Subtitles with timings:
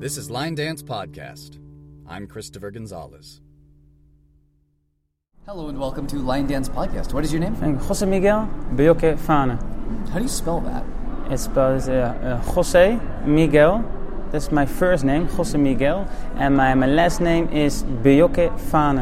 [0.00, 1.58] This is Line Dance Podcast.
[2.06, 3.40] I'm Christopher Gonzalez.
[5.44, 7.12] Hello and welcome to Line Dance Podcast.
[7.12, 7.56] What is your name?
[7.60, 9.58] And Jose Miguel Belloque Vane.
[10.12, 10.84] How do you spell that?
[11.32, 13.84] It's spelled uh, uh, Jose Miguel.
[14.30, 18.98] That's my first name, Jose Miguel, and my, my last name is Belloque Vane.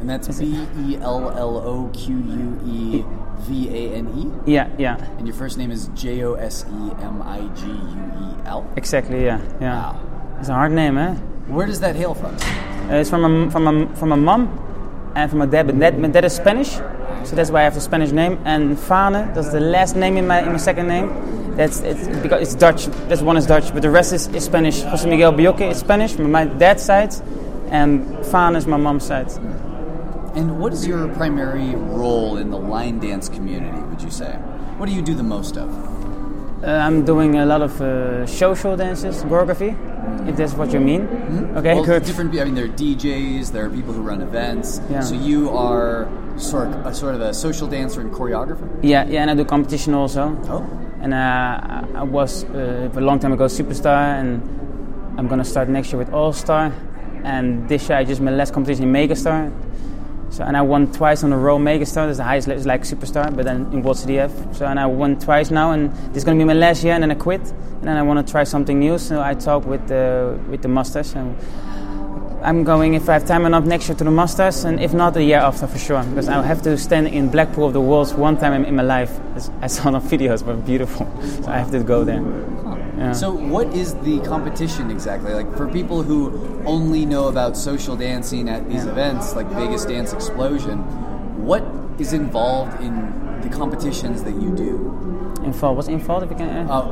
[0.00, 3.04] And that's B E L L O Q U E
[3.40, 4.06] V A N
[4.46, 4.52] E.
[4.52, 7.72] Yeah, yeah, And your first name is J O S E M I G U
[7.72, 8.66] E L.
[8.76, 9.24] exactly.
[9.24, 9.92] Yeah, yeah.
[9.92, 10.00] Wow.
[10.40, 11.14] It's a hard name, eh?
[11.48, 12.34] Where does that hail from?
[12.90, 15.66] Uh, it's from a from a from a mom and from a dad.
[15.66, 16.70] But dad, my dad is Spanish,
[17.24, 18.38] so that's why I have the Spanish name.
[18.44, 21.08] And Vane, that's the last name in my in my second name.
[21.56, 22.86] That's it's because it's Dutch.
[23.08, 24.82] That's one is Dutch, but the rest is, is Spanish.
[24.82, 27.14] Jose Miguel Belloque is Spanish from my dad's side,
[27.70, 29.30] and Vane is my mom's side.
[30.36, 34.32] And what is your primary role in the line dance community, would you say?
[34.76, 35.68] What do you do the most of?
[36.62, 39.72] Uh, I'm doing a lot of uh, social dances, choreography,
[40.28, 41.02] if that's what you mean.
[41.56, 42.04] Okay, well, good.
[42.04, 42.38] different.
[42.38, 44.80] I mean, there are DJs, there are people who run events.
[44.90, 45.00] Yeah.
[45.00, 48.68] So you are sort of, a, sort of a social dancer and choreographer.
[48.82, 50.36] Yeah, yeah, and I do competition also.
[50.48, 50.66] Oh,
[51.00, 54.42] And uh, I- was uh, a long time ago superstar, and
[55.18, 56.72] I'm gonna start next year with All Star.
[57.24, 59.50] And this year I just made last competition in Megastar.
[60.36, 62.04] So and I won twice on a row Megastar.
[62.06, 64.54] That's the highest level, like superstar, but then in World CDF.
[64.54, 67.02] So and I won twice now, and this is gonna be my last year, and
[67.02, 67.40] then I quit.
[67.40, 68.98] And then I want to try something new.
[68.98, 71.38] So I talk with the with the Masters, and
[72.42, 75.14] I'm going if I have time enough next year to the Masters, and if not,
[75.14, 78.12] the year after for sure, because I have to stand in Blackpool of the Worlds
[78.12, 79.18] one time in, in my life.
[79.62, 81.06] I saw on videos, but beautiful.
[81.22, 82.20] So I have to go there.
[82.96, 83.12] Yeah.
[83.12, 85.34] So, what is the competition exactly?
[85.34, 86.32] Like for people who
[86.64, 88.92] only know about social dancing at these Yeah.
[88.92, 90.78] events, like Vegas Dance Explosion,
[91.44, 91.62] what
[91.98, 92.94] is involved in
[93.42, 94.92] the competitions that you do?
[95.44, 95.76] involved.
[95.76, 96.24] What's involved?
[96.24, 96.68] If you can.
[96.68, 96.82] Uh,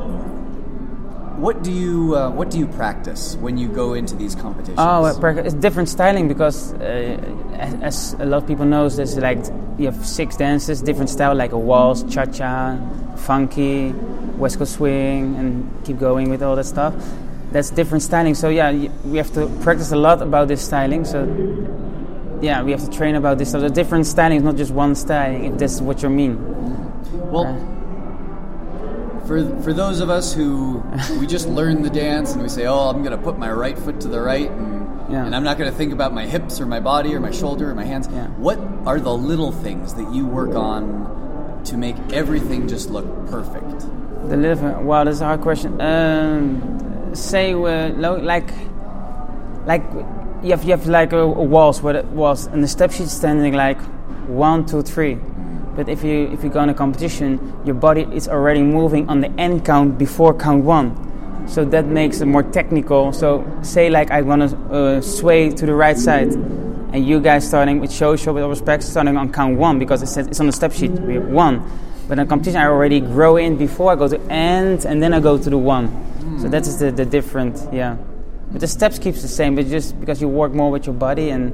[1.37, 4.77] what do you uh, What do you practice when you go into these competitions?
[4.77, 7.17] Oh, it's different styling because, uh,
[7.53, 9.39] as, as a lot of people knows, there's like
[9.77, 12.77] you have six dances, different style like a waltz, cha cha,
[13.17, 13.91] funky,
[14.37, 16.93] West Coast swing, and keep going with all that stuff.
[17.51, 18.35] That's different styling.
[18.35, 18.71] So yeah,
[19.03, 21.05] we have to practice a lot about this styling.
[21.05, 21.25] So
[22.41, 23.51] yeah, we have to train about this.
[23.51, 25.45] So the different styling is not just one styling.
[25.45, 26.37] If that's what you mean.
[27.31, 27.74] Well,
[29.27, 30.83] for for those of us who
[31.19, 33.77] we just learn the dance and we say, "Oh, I'm going to put my right
[33.77, 35.25] foot to the right," and, Yeah.
[35.25, 37.69] and I'm not going to think about my hips or my body or my shoulder
[37.69, 38.07] or my hands.
[38.11, 38.27] Yeah.
[38.37, 43.79] What are the little things that you work on to make everything just look perfect?
[44.29, 44.79] The liver.
[44.79, 45.79] Wow, that's a hard question.
[45.81, 47.89] Um, say uh,
[48.21, 48.49] like,
[49.65, 49.83] like
[50.43, 53.53] you have you have like a, a waltz where was and the step sheet standing
[53.53, 53.79] like
[54.27, 55.17] one, two, three.
[55.75, 59.21] But if you if you go in a competition, your body is already moving on
[59.21, 60.95] the end count before count one.
[61.47, 63.13] So that makes it more technical.
[63.13, 67.47] So say like I want to uh, sway to the right side, and you guys
[67.47, 70.39] starting with show show with all respect starting on count one because it says it's
[70.39, 71.61] on the step sheet we have one.
[72.07, 75.19] But in competition, I already grow in before I go to end, and then I
[75.19, 75.89] go to the one.
[76.39, 77.97] So that is the, the different, yeah.
[78.51, 81.31] But the steps keeps the same, but just because you work more with your body,
[81.31, 81.51] and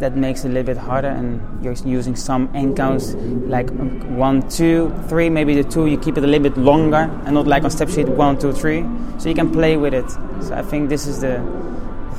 [0.00, 1.08] that makes it a little bit harder.
[1.08, 5.28] And you're using some end counts like um, one, two, three.
[5.30, 7.88] Maybe the two you keep it a little bit longer, and not like on step
[7.88, 8.84] sheet one, two, three.
[9.18, 10.10] So you can play with it.
[10.42, 11.38] So I think this is the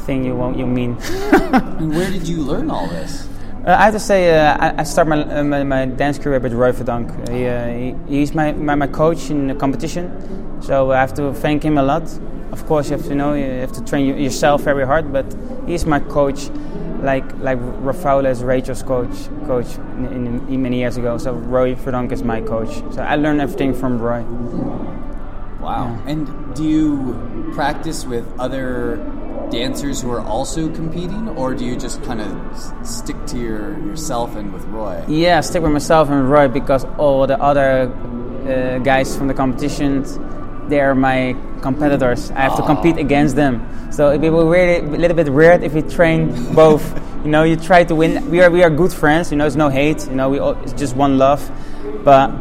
[0.05, 0.97] thing you want, you mean.
[1.79, 3.27] And where did you learn all this?
[3.65, 6.39] Uh, I have to say, uh, I, I started my, uh, my, my dance career
[6.39, 7.07] with Roy Verdonk.
[7.29, 7.67] He, uh,
[8.07, 10.05] he, he's my, my, my coach in the competition,
[10.61, 12.03] so I have to thank him a lot.
[12.51, 15.25] Of course, you have to know you have to train yourself very hard, but
[15.67, 16.49] he's my coach,
[17.01, 21.17] like like Rafael is Rachel's coach coach in, in, many years ago.
[21.17, 22.73] So Roy Verdonk is my coach.
[22.93, 24.23] So I learned everything from Roy.
[25.61, 26.01] Wow.
[26.07, 28.97] And do you practice with other
[29.51, 33.77] dancers who are also competing, or do you just kind of s- stick to your
[33.79, 35.03] yourself and with Roy?
[35.07, 37.91] Yeah, I stick with myself and Roy because all the other
[38.47, 40.17] uh, guys from the competitions,
[40.69, 42.31] they are my competitors.
[42.31, 43.01] I have to compete ah.
[43.01, 43.65] against them.
[43.91, 46.83] So it will be really, a little bit weird if we train both.
[47.25, 48.29] you know, you try to win.
[48.29, 49.31] We are we are good friends.
[49.31, 50.07] You know, it's no hate.
[50.07, 51.41] You know, we all, it's just one love.
[52.03, 52.31] But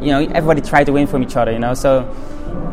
[0.00, 1.52] you know, everybody try to win from each other.
[1.52, 2.04] You know, so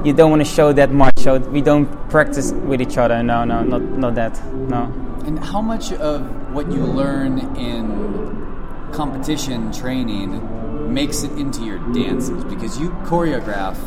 [0.04, 1.18] you don't want to show that much.
[1.20, 3.24] So we don't practice with each other.
[3.24, 4.54] No, no, not not that.
[4.54, 4.94] No.
[5.26, 6.22] And how much of
[6.54, 12.44] what you learn in competition training makes it into your dances?
[12.44, 13.78] Because you choreograph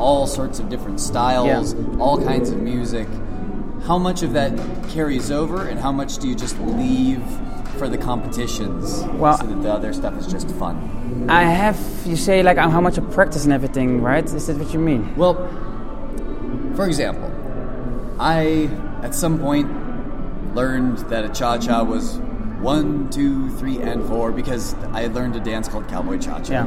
[0.00, 3.06] all sorts of different styles, all kinds of music.
[3.84, 4.52] How much of that
[4.90, 7.22] carries over, and how much do you just leave
[7.78, 11.26] for the competitions Well- so that the other stuff is just fun?
[11.28, 14.24] I have you say like um, how much I practice and everything, right?
[14.24, 15.14] Is that what you mean?
[15.16, 15.34] Well,
[16.74, 17.30] for example,
[18.18, 18.68] I,
[19.02, 19.68] at some point,
[20.54, 22.18] learned that a cha cha was
[22.60, 26.52] one, two, three, and four because I learned a dance called Cowboy Cha Cha.
[26.52, 26.66] Yeah.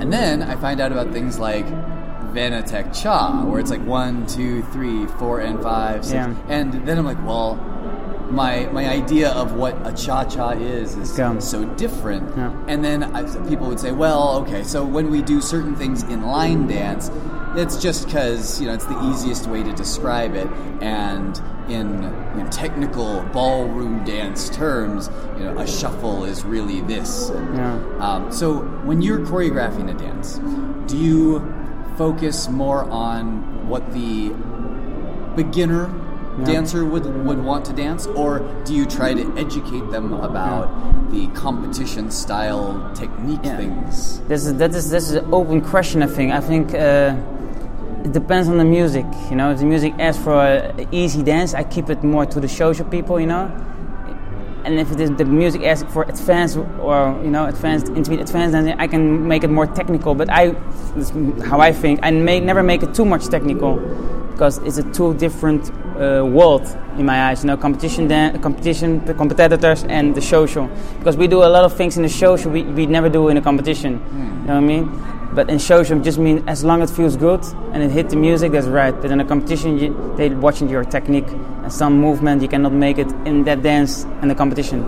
[0.00, 1.66] And then I find out about things like
[2.32, 6.14] Vanatech Cha, where it's like one, two, three, four, and five, six.
[6.14, 6.34] Yeah.
[6.48, 7.56] And then I'm like, well,
[8.30, 11.40] my my idea of what a cha cha is is Gum.
[11.40, 12.36] so different.
[12.36, 12.54] Yeah.
[12.68, 16.22] And then I, people would say, well, okay, so when we do certain things in
[16.22, 17.10] line dance,
[17.56, 20.46] it's just because you know it's the easiest way to describe it,
[20.80, 22.02] and in
[22.36, 27.28] you know, technical ballroom dance terms, you know, a shuffle is really this.
[27.30, 27.74] And, Yeah.
[27.98, 30.38] um, so when you're choreographing a dance,
[30.90, 31.38] do you
[31.96, 34.30] focus more on what the
[35.36, 35.90] beginner
[36.44, 41.26] dancer would would want to dance, or do you try to educate them about the
[41.28, 43.56] competition style technique Yeah.
[43.56, 44.20] things?
[44.28, 46.02] This is that is this is an open question.
[46.02, 46.32] I think.
[46.32, 47.14] I think uh,
[48.04, 49.04] it depends on the music.
[49.28, 52.40] You know, if the music asks for an easy dance, I keep it more to
[52.40, 53.20] the social people.
[53.20, 53.50] You know,
[54.64, 58.52] and if it is the music asks for advanced or you know advanced intermediate advanced
[58.52, 60.14] dancing, I can make it more technical.
[60.14, 60.52] But I,
[61.44, 63.76] how I think, I may never make it too much technical
[64.32, 66.66] because it's a two different uh, world
[66.96, 67.42] in my eyes.
[67.42, 70.68] You know, competition, dan- competition, the competitors, and the social.
[70.98, 73.36] Because we do a lot of things in the social we, we never do in
[73.36, 73.92] a competition.
[74.12, 75.19] You know what I mean?
[75.32, 77.42] But in it just mean as long as it feels good
[77.72, 78.92] and it hit the music, that's right.
[79.00, 81.28] But in a competition, you, they watching your technique
[81.62, 84.82] and some movement, you cannot make it in that dance in the competition.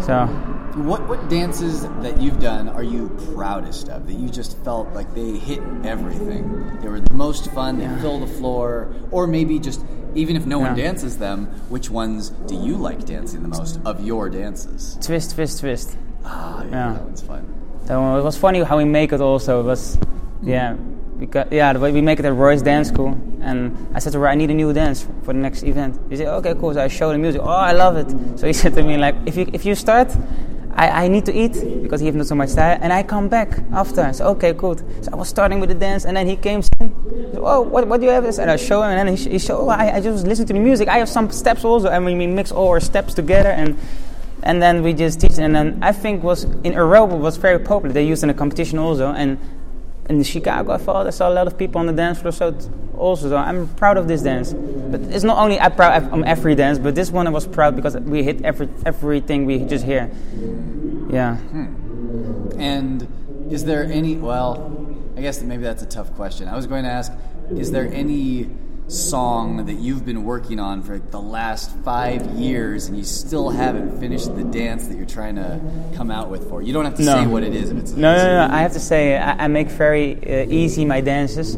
[0.00, 0.26] So
[0.74, 4.06] What what dances that you've done are you proudest of?
[4.06, 6.78] That you just felt like they hit everything.
[6.80, 7.78] They were the most fun.
[7.78, 8.00] They Yeah.
[8.00, 9.84] fill the floor, or maybe just
[10.14, 14.02] even if no one dances them, which ones do you like dancing the most of
[14.04, 14.96] your dances?
[15.00, 15.96] twist, twist, twist.
[16.24, 16.92] Ah, yeah, Yeah.
[16.94, 17.44] that one's fun.
[17.88, 19.60] It was funny how we make it also.
[19.60, 19.98] It was,
[20.42, 20.74] yeah,
[21.18, 23.18] because yeah, we make it at Roy's Dance School.
[23.40, 25.98] And I said to her, I need a new dance for the next event.
[26.08, 26.74] He said, okay, cool.
[26.74, 27.40] So I showed the music.
[27.42, 28.38] Oh, I love it.
[28.38, 30.14] So he said to me, like, if you if you start,
[30.74, 31.52] I, I need to eat
[31.82, 34.12] because he has not so much time, and I come back after.
[34.12, 34.76] So okay, cool.
[34.76, 36.62] So I was starting with the dance, and then he came.
[36.62, 36.94] Saying,
[37.36, 38.24] oh, what, what do you have?
[38.24, 39.58] And I show him, and then he, he showed.
[39.60, 40.88] Oh, I, I just listen to the music.
[40.88, 43.78] I have some steps also, and we mix all our steps together, and
[44.42, 45.38] and then we just teach.
[45.38, 47.92] And then I think was in Europa was very popular.
[47.92, 49.38] They used in a competition also, and
[50.08, 52.32] in Chicago I thought I saw a lot of people on the dance floor.
[52.32, 52.56] So
[52.96, 54.52] also, so I'm proud of this dance.
[54.52, 57.76] But it's not only I'm proud of every dance, but this one I was proud
[57.76, 60.10] because we hit every everything we just hear.
[61.10, 61.36] Yeah.
[61.36, 62.60] Hmm.
[62.60, 63.08] And
[63.50, 64.16] is there any?
[64.16, 64.86] Well,
[65.16, 66.48] I guess maybe that's a tough question.
[66.48, 67.12] I was going to ask:
[67.50, 68.48] Is there any
[68.92, 73.98] song that you've been working on for the last five years and you still haven't
[73.98, 75.60] finished the dance that you're trying to
[75.96, 76.62] come out with for?
[76.62, 77.14] You don't have to No.
[77.14, 78.54] say what it is if it's No, no, no.
[78.54, 81.56] I have to say, I, I make very uh, easy my dances.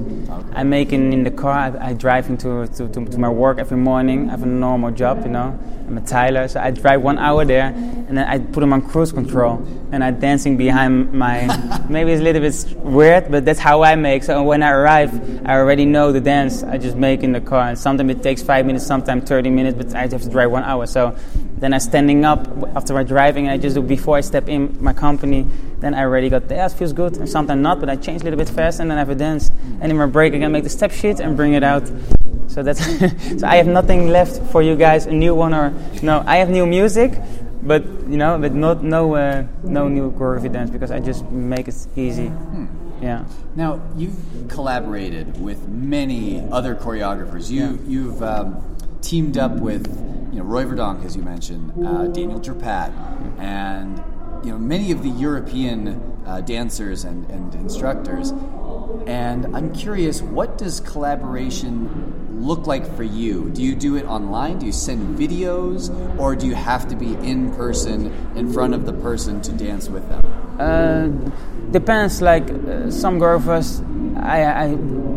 [0.55, 1.53] I make in, in the car.
[1.81, 4.29] I, I drive into to, to, to my work every morning.
[4.29, 5.59] I have a normal job, you know.
[5.87, 8.81] I'm a tiler, so I drive one hour there, and then I put them on
[8.89, 9.57] cruise control,
[9.93, 11.45] and I'm dancing behind my.
[11.91, 14.23] maybe it's a little bit weird, but that's how I make.
[14.23, 15.13] So when I arrive,
[15.47, 16.63] I already know the dance.
[16.63, 19.77] I just make in the car, and sometimes it takes five minutes, sometimes 30 minutes,
[19.77, 20.87] but I have to drive one hour.
[20.87, 21.17] So
[21.57, 24.93] then I'm standing up after my driving, I just do before I step in my
[24.93, 25.47] company.
[25.81, 28.25] Then I already got the ass feels good, and sometimes not, but I change a
[28.25, 29.51] little bit fast, and then I have a dance.
[29.81, 31.91] And in my break, I can make the step sheet and bring it out.
[32.49, 32.85] So that's
[33.41, 36.23] so I have nothing left for you guys, a new one or no.
[36.27, 37.19] I have new music,
[37.63, 41.69] but you know, but not no uh, no new choreography dance because I just make
[41.69, 42.31] it easy.
[43.05, 43.27] Yeah.
[43.55, 44.17] Now you've
[44.49, 47.51] collaborated with many other choreographers.
[47.51, 49.87] You you've um, teamed up with
[50.33, 52.93] you know Roy Verdonk, as you mentioned, uh, Daniel Trepat,
[53.39, 54.03] and
[54.43, 58.33] you know many of the European uh, dancers and, and instructors.
[59.07, 63.51] And I'm curious, what does collaboration look like for you?
[63.51, 64.61] Do you do it online?
[64.61, 68.87] Do you send videos, or do you have to be in person in front of
[68.87, 70.23] the person to dance with them?
[70.59, 71.31] Uh,
[71.75, 72.23] depends.
[72.23, 73.83] Like uh, some girls,
[74.17, 74.67] I, I,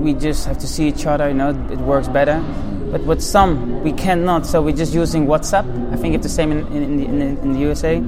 [0.03, 1.29] we just have to see each other.
[1.29, 2.43] You know, it works better.
[2.91, 4.45] But with some, we cannot.
[4.45, 5.65] So we're just using WhatsApp.
[5.93, 8.03] I think it's the same in in, in, in the USA.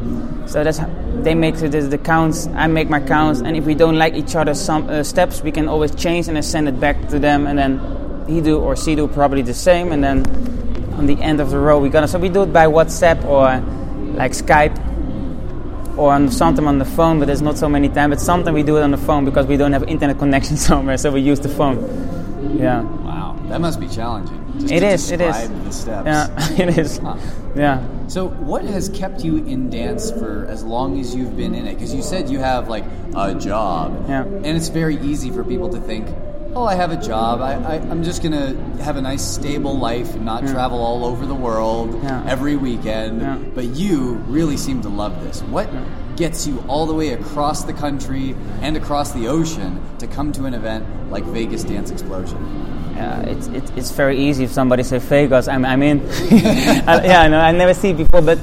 [0.47, 0.89] So that's how
[1.21, 2.47] they make the, the counts.
[2.47, 5.51] I make my counts, and if we don't like each other's some uh, steps, we
[5.51, 7.79] can always change and I send it back to them, and then
[8.27, 10.25] he do or she do probably the same, and then
[10.97, 12.07] on the end of the row we gonna.
[12.07, 13.43] So we do it by WhatsApp or
[14.15, 14.88] like Skype
[15.99, 18.11] or on something on the phone, but there's not so many times.
[18.15, 20.97] But sometimes we do it on the phone because we don't have internet connection somewhere,
[20.97, 21.77] so we use the phone.
[22.57, 24.37] Yeah, Wow, that must be challenging.
[24.59, 25.11] Just it to is.
[25.11, 25.35] It is.
[25.35, 26.07] describe The steps.
[26.07, 26.97] Yeah, it is.
[26.97, 27.17] Huh.
[27.55, 27.83] Yeah.
[28.07, 31.75] So, what has kept you in dance for as long as you've been in it?
[31.75, 34.23] Because you said you have like a job, Yeah.
[34.23, 36.07] and it's very easy for people to think,
[36.55, 37.41] oh, I have a job.
[37.41, 41.05] I, I, I'm just going to have a nice, stable life and not travel all
[41.05, 42.23] over the world Yeah.
[42.27, 43.21] every weekend.
[43.21, 43.37] Yeah.
[43.53, 45.41] But you really seem to love this.
[45.43, 45.69] What
[46.15, 50.45] gets you all the way across the country and across the ocean to come to
[50.45, 52.37] an event like Vegas Dance Explosion?
[52.95, 56.01] Yeah, it's, it's, it's very easy if somebody say Vegas, I'm, I'm in.
[56.09, 58.37] I- yeah, I know, I never see it before, but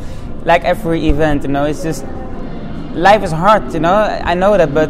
[0.45, 2.07] like every event, you know, it's just,
[2.95, 4.89] life is hard, you know, I know that, but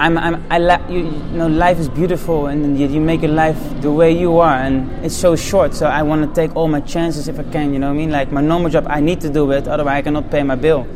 [0.00, 3.32] I'm, I'm, I la- you, you know, life is beautiful and you, you make your
[3.32, 6.68] life the way you are and it's so short, so I want to take all
[6.68, 8.10] my chances if I can, you know what I mean?
[8.10, 10.86] Like my normal job, I need to do it, otherwise I cannot pay my bill.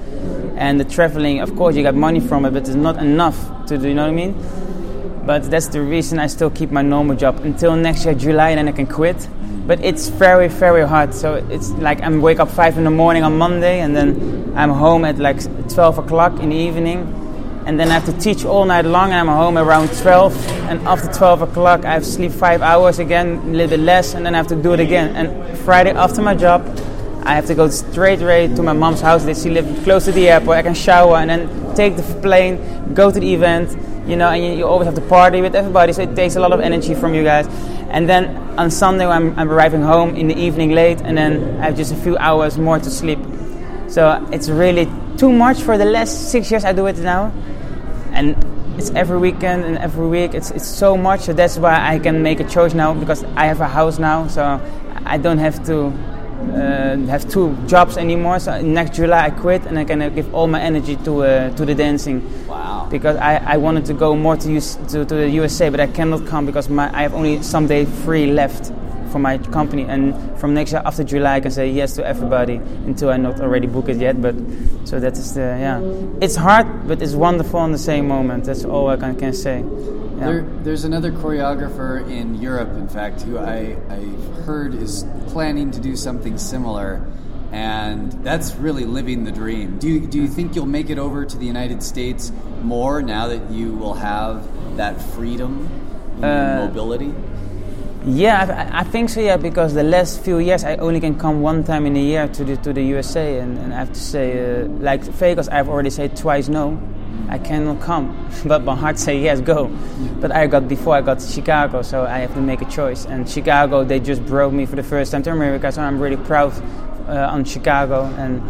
[0.56, 3.76] And the traveling, of course, you got money from it, but it's not enough to
[3.76, 5.26] do, you know what I mean?
[5.26, 8.58] But that's the reason I still keep my normal job until next year, July, and
[8.58, 9.28] then I can quit.
[9.66, 11.14] But it's very, very hard.
[11.14, 14.70] So it's like I'm wake up five in the morning on Monday, and then I'm
[14.70, 17.21] home at like 12 o'clock in the evening,
[17.66, 19.12] and then I have to teach all night long.
[19.12, 23.38] I'm home around 12, and after 12 o'clock, I have to sleep five hours again,
[23.38, 25.14] a little bit less, and then I have to do it again.
[25.14, 26.66] And Friday after my job,
[27.24, 29.24] I have to go straight away to my mom's house.
[29.42, 30.58] She live close to the airport.
[30.58, 33.76] I can shower and then take the plane, go to the event.
[34.08, 36.40] You know, and you, you always have to party with everybody, so it takes a
[36.40, 37.46] lot of energy from you guys.
[37.90, 41.66] And then on Sunday, I'm, I'm arriving home in the evening late, and then I
[41.66, 43.20] have just a few hours more to sleep.
[43.86, 47.30] So it's really too much for the last six years I do it now.
[48.12, 48.36] And
[48.78, 50.34] it's every weekend and every week.
[50.34, 51.22] It's, it's so much.
[51.22, 54.28] So that's why I can make a choice now because I have a house now.
[54.28, 54.60] So
[55.04, 58.38] I don't have to uh, have two jobs anymore.
[58.40, 61.56] So next July I quit and I can uh, give all my energy to uh,
[61.56, 62.46] to the dancing.
[62.46, 62.88] Wow.
[62.90, 65.86] Because I, I wanted to go more to, US, to to the USA, but I
[65.86, 68.72] cannot come because my I have only some day free left
[69.12, 69.84] for my company.
[69.84, 73.40] And from next year after July I can say yes to everybody until I not
[73.40, 74.20] already book it yet.
[74.20, 74.34] But
[74.84, 75.80] so that is the yeah.
[76.20, 78.44] It's hard, but it's wonderful in the same moment.
[78.44, 79.60] That's all I can, can say.
[79.60, 80.26] Yeah.
[80.26, 84.00] There, there's another choreographer in Europe, in fact, who I, I
[84.44, 87.04] heard is planning to do something similar,
[87.50, 89.78] and that's really living the dream.
[89.78, 92.30] Do you, do you think you'll make it over to the United States
[92.62, 95.68] more now that you will have that freedom
[96.18, 97.12] in Uh, mobility?
[98.04, 99.20] Yeah, I, I think so.
[99.20, 102.26] Yeah, because the last few years I only can come one time in a year
[102.26, 105.68] to the to the USA, and, and I have to say, uh, like Vegas, I've
[105.68, 106.82] already said twice no,
[107.28, 109.70] I cannot come, but my heart say yes, go.
[110.20, 113.06] But I got before I got to Chicago, so I have to make a choice.
[113.06, 116.16] And Chicago, they just broke me for the first time to America, so I'm really
[116.16, 116.52] proud
[117.08, 118.42] uh, on Chicago, and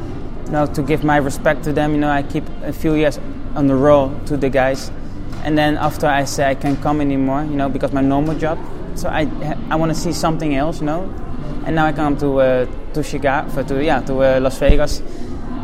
[0.46, 1.92] you know to give my respect to them.
[1.92, 3.18] You know, I keep a few years
[3.54, 4.90] on the roll to the guys,
[5.44, 8.58] and then after I say I can't come anymore, you know, because my normal job.
[8.94, 9.28] So I
[9.70, 11.02] I want to see something else, you know.
[11.64, 15.00] And now I come to uh, to Chicago, to yeah, to uh, Las Vegas.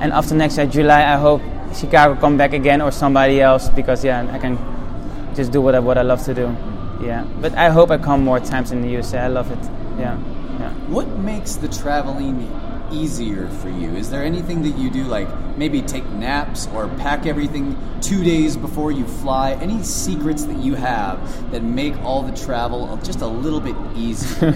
[0.01, 1.43] And after next year, July, I hope
[1.75, 4.57] Chicago come back again or somebody else because yeah, I can
[5.35, 6.55] just do what I, what I love to do.
[7.01, 9.21] Yeah, but I hope I come more times in the USA.
[9.21, 9.59] I love it.
[9.99, 10.17] Yeah,
[10.59, 10.73] yeah.
[10.89, 12.49] What makes the traveling
[12.93, 13.95] easier for you?
[13.97, 18.57] Is there anything that you do, like maybe take naps or pack everything two days
[18.57, 19.53] before you fly?
[19.55, 24.53] Any secrets that you have that make all the travel just a little bit easier?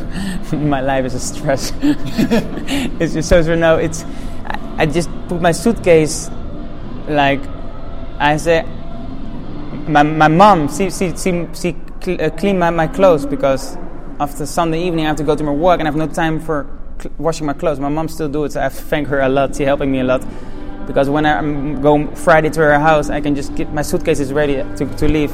[0.53, 1.73] my life is a stress.
[1.83, 4.05] it's just so now it's
[4.45, 6.31] I, I just put my suitcase
[7.09, 7.41] like
[8.19, 8.63] I say
[9.89, 11.77] my, my mom she she she, she
[12.19, 13.77] uh, clean my, my clothes because
[14.21, 16.41] after Sunday evening I have to go to my work and I have no time
[16.41, 16.67] for
[17.19, 17.81] washing my clothes.
[17.81, 19.57] My mom still do it, so I have to thank her a lot.
[19.57, 20.25] She helping me a lot
[20.87, 24.33] because when I go Friday to her house, I can just get my suitcase is
[24.33, 25.31] ready to, to leave.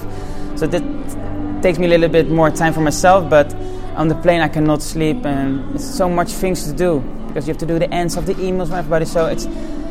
[0.56, 3.54] So that takes me a little bit more time for myself, but
[3.96, 7.52] on the plane I cannot sleep and it's so much things to do because you
[7.52, 9.04] have to do the ends of the emails from everybody.
[9.04, 9.46] So it's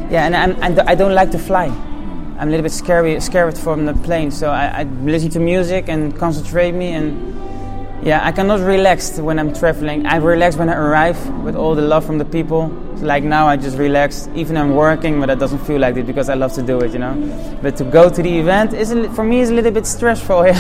[0.10, 1.66] yeah, and I'm, I don't like to fly.
[2.40, 5.90] I'm a little bit scary, scared from the plane, so I, I listen to music
[5.90, 7.37] and concentrate me and
[8.04, 10.06] yeah, I cannot relax when I'm traveling.
[10.06, 12.68] I relax when I arrive with all the love from the people.
[12.98, 14.30] Like now, I just relax.
[14.36, 16.94] Even I'm working, but it doesn't feel like it because I love to do it,
[16.94, 17.60] you know.
[17.62, 20.46] But to go to the event is a for me is a little bit stressful.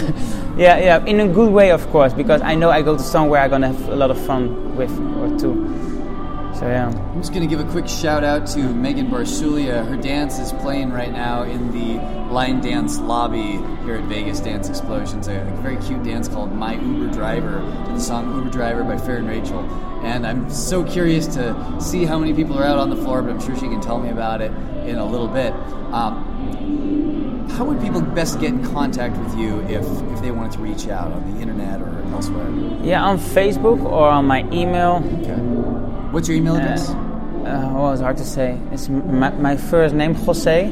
[0.58, 1.06] Yeah, yeah, yeah.
[1.06, 3.67] In a good way, of course, because I know I go to somewhere I'm gonna
[3.67, 5.97] have a lot of fun with or two.
[6.58, 6.88] So yeah.
[6.88, 9.88] I'm just going to give a quick shout out to Megan Barsulia.
[9.88, 14.68] Her dance is playing right now in the line dance lobby here at Vegas Dance
[14.68, 15.28] Explosions.
[15.28, 18.98] A, a very cute dance called My Uber Driver to the song Uber Driver by
[18.98, 19.60] Fair and Rachel.
[20.04, 23.30] And I'm so curious to see how many people are out on the floor, but
[23.30, 24.52] I'm sure she can tell me about it
[24.88, 25.54] in a little bit.
[25.94, 30.60] Um, how would people best get in contact with you if, if they wanted to
[30.60, 32.50] reach out on the internet or elsewhere?
[32.84, 35.04] Yeah, on Facebook or on my email.
[35.22, 35.66] Okay.
[36.17, 36.89] What's your email address?
[36.89, 38.57] Uh, well, it's hard to say.
[38.71, 40.65] It's my, my first name, Jose.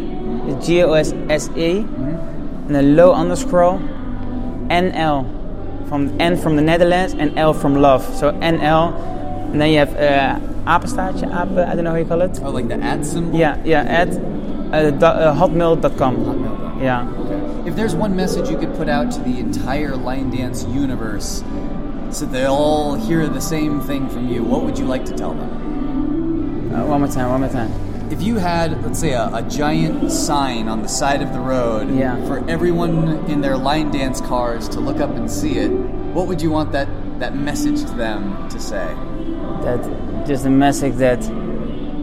[0.47, 1.81] It's G O S S E.
[1.81, 3.75] And then low underscore
[4.71, 5.23] N L
[5.87, 8.03] from N from the Netherlands and L from love.
[8.15, 8.99] So NL,
[9.51, 12.39] and then you have uh, apenstaartje, ape, I don't know how you call it.
[12.41, 13.39] Oh, like the ad symbol?
[13.39, 14.09] Yeah, yeah, at
[14.73, 16.15] uh, do, uh, hotmail.com.
[16.25, 16.81] Hotmail.com.
[16.81, 17.07] Yeah.
[17.07, 17.69] Okay.
[17.69, 21.43] If there's one message you could put out to the entire line dance universe
[22.15, 25.34] so they all hear the same thing from you, what would you like to tell
[25.34, 26.74] them?
[26.74, 27.72] Uh, one more time, one more time.
[28.10, 31.93] If you had, let's say, a, a giant sign on the side of the road
[31.93, 32.15] Yeah.
[32.25, 36.41] for everyone in their line dance cars to look up and see it, what would
[36.41, 36.88] you want that,
[37.19, 38.95] that message to them to say?
[39.65, 41.19] that just a message that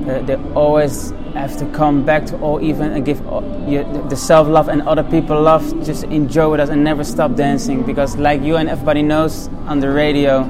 [0.09, 4.16] Uh, they always have to come back to all even and give all, you, the
[4.16, 5.62] self love and other people love.
[5.85, 9.80] Just enjoy with us and never stop dancing because, like you and everybody knows on
[9.80, 10.40] the radio,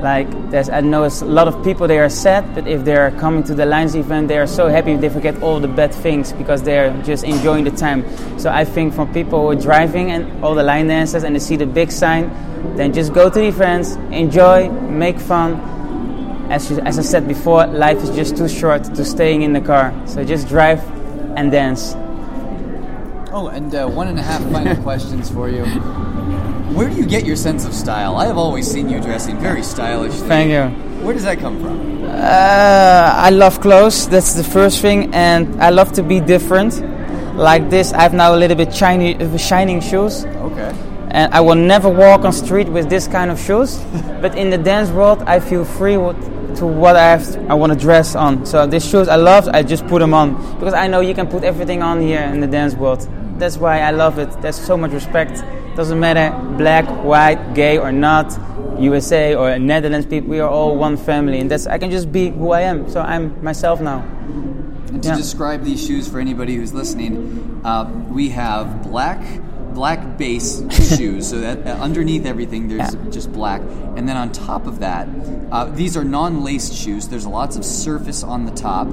[0.00, 2.96] like there's I know it's a lot of people they are sad, but if they
[2.96, 5.94] are coming to the Lines event, they are so happy they forget all the bad
[5.94, 8.04] things because they are just enjoying the time.
[8.38, 11.40] So I think for people who are driving and all the line dancers and they
[11.40, 12.30] see the big sign,
[12.76, 15.75] then just go to the events, enjoy, make fun
[16.50, 19.60] as, you, as I said before, life is just too short to staying in the
[19.60, 19.92] car.
[20.06, 20.80] So just drive
[21.36, 21.94] and dance.
[23.32, 25.64] Oh, and uh, one and a half final questions for you.
[26.74, 28.16] Where do you get your sense of style?
[28.16, 30.26] I have always seen you dressing very stylishly.
[30.28, 30.68] Thank you.
[31.04, 32.04] Where does that come from?
[32.04, 34.08] Uh, I love clothes.
[34.08, 36.80] That's the first thing, and I love to be different.
[37.36, 40.72] Like this, I have now a little bit shiny, shining shoes, Okay.
[41.10, 43.76] and I will never walk on street with this kind of shoes.
[44.22, 46.16] but in the dance world, I feel free with,
[46.56, 48.44] to what I have, I want to dress on.
[48.46, 51.26] So these shoes I love, I just put them on because I know you can
[51.28, 53.06] put everything on here in the dance world.
[53.38, 54.30] That's why I love it.
[54.40, 55.42] There's so much respect.
[55.76, 58.32] Doesn't matter black, white, gay or not,
[58.80, 60.30] USA or Netherlands people.
[60.30, 62.88] We are all one family, and that's I can just be who I am.
[62.88, 64.02] So I'm myself now.
[64.88, 65.16] And to Yeah.
[65.16, 69.20] describe these shoes for anybody who's listening, uh, we have black
[69.76, 70.50] black base
[70.96, 71.28] shoes.
[71.28, 73.10] So that uh, underneath everything, there's Yeah.
[73.10, 73.60] just black,
[73.96, 75.06] and then on top of that,
[75.52, 77.08] uh, these are non-laced shoes.
[77.08, 78.88] There's lots of surface on the top.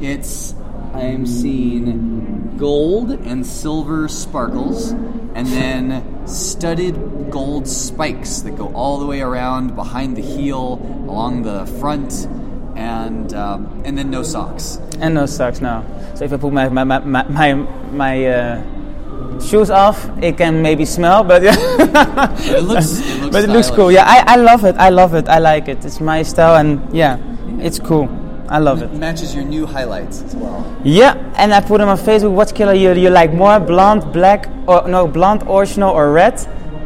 [0.00, 0.54] It's
[0.94, 4.90] I am seeing gold and silver sparkles,
[5.36, 6.94] and then studded
[7.30, 10.78] gold spikes that go all the way around behind the heel,
[11.10, 12.26] along the front,
[12.76, 14.78] and um, and then no socks.
[15.00, 15.84] And no socks no.
[16.14, 17.54] So if I put my my my my, my,
[17.92, 18.62] my uh,
[19.40, 23.70] shoes off, it can maybe smell, but But it looks, it looks but it looks
[23.70, 23.90] cool.
[23.92, 24.76] Yeah, I, I love it.
[24.76, 25.28] I love it.
[25.28, 25.84] I like it.
[25.84, 27.18] It's my style, and yeah,
[27.58, 28.08] it's cool.
[28.48, 28.92] I love it.
[28.94, 30.64] matches your new highlights as well.
[30.82, 32.32] Yeah, and I put on my Facebook.
[32.32, 33.60] What color you you like more?
[33.60, 36.36] Blonde, black, or no, blonde, original, or red?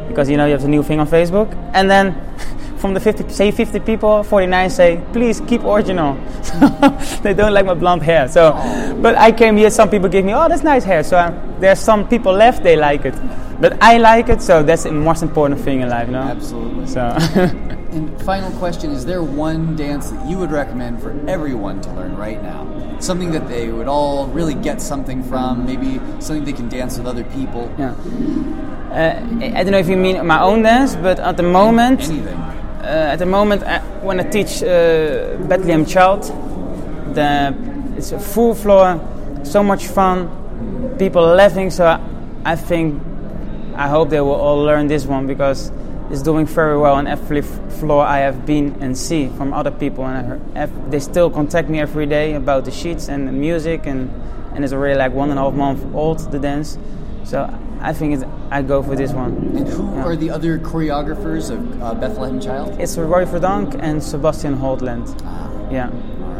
[0.09, 1.55] Because you know you have the new thing on Facebook.
[1.73, 2.15] And then
[2.83, 6.15] from the 50, say 50 people, 49 say, please keep original.
[7.23, 8.29] they don't like my blonde hair.
[8.29, 8.53] So,
[9.01, 9.71] but I came here.
[9.71, 11.05] Some people give me, oh, that's nice hair.
[11.05, 12.65] So uh, there's some people left.
[12.65, 13.15] They like it,
[13.61, 14.43] but I like it.
[14.43, 16.19] So that's the most important thing in life, no?
[16.19, 16.87] Absolutely.
[16.89, 17.17] So.
[17.93, 22.17] And final question: Is there one dance that you would recommend for everyone to learn
[22.17, 22.97] right now?
[23.01, 25.67] Something that they would all really get something from.
[25.67, 27.71] Maybe something they can dance with other people.
[27.79, 27.93] Yeah.
[28.91, 29.21] Uh,
[29.59, 32.42] I don't know if you mean my own dance, but at the moment, Anything.
[32.83, 36.23] Uh, at the moment uh, when I teach uh, Bethlehem Child,
[37.15, 37.55] the
[37.97, 39.01] it's a full floor,
[39.45, 41.71] so much fun, people laughing.
[41.71, 42.01] So I,
[42.45, 43.01] I think
[43.77, 45.71] I hope they will all learn this one because
[46.11, 50.05] it's doing very well on every floor I have been and see from other people,
[50.05, 54.11] and I they still contact me every day about the sheets and the music, and
[54.55, 56.79] and it's already like one and a half month old the dance.
[57.25, 57.49] So
[57.83, 59.33] I think it's, I go for this one.
[59.57, 60.05] And who Yeah.
[60.05, 62.77] are the other choreographers of uh, Bethlehem Child?
[62.81, 65.07] It's Roy Verdonk and Sebastian Holtland.
[65.25, 65.91] Ah, Yeah,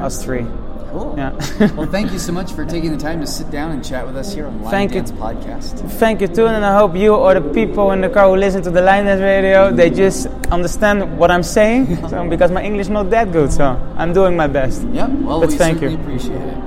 [0.01, 0.47] us three.
[0.93, 1.15] cool.
[1.17, 1.33] Yeah.
[1.77, 4.15] well, thank you so much for taking the time to sit down and chat with
[4.17, 5.01] us here on Line Thank you.
[5.01, 5.73] Dance Podcast.
[5.99, 8.63] Thank you too, and I hope you or the people in the car who listen
[8.63, 11.97] to the Line Dance Radio, they just understand what I'm saying.
[12.11, 13.65] so, because my English is not that good, so
[13.97, 14.83] I'm doing my best.
[14.93, 15.11] Yep.
[15.27, 16.03] Well, But we thank certainly you.
[16.03, 16.59] appreciate it.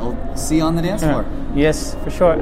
[0.00, 1.12] I'll see you on the dance Yeah.
[1.22, 1.24] floor.
[1.54, 2.36] Yes, for sure.